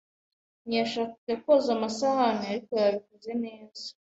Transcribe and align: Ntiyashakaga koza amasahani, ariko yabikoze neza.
Ntiyashakaga 0.67 1.33
koza 1.43 1.69
amasahani, 1.77 2.43
ariko 2.51 2.71
yabikoze 2.83 3.31
neza. 3.43 3.85